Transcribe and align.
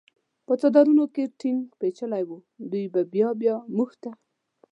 په 0.45 0.53
څادرونو 0.59 1.05
کې 1.13 1.23
ټینګ 1.39 1.61
پېچلي 1.79 2.23
و، 2.27 2.29
دوی 2.71 2.85
بیا 3.13 3.29
بیا 3.41 3.55
موږ 3.75 3.91
ته. 4.01 4.11